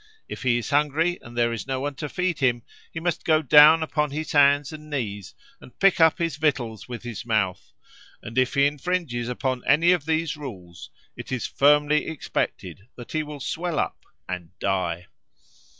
[0.27, 3.43] If he is hungry and there is no one to feed him, he must go
[3.43, 7.71] down upon his hands and knees, and pick up his victuals with his mouth:
[8.19, 13.21] and if he infringes upon any of these rules, it is firmly expected that he
[13.21, 15.05] will swell up and die."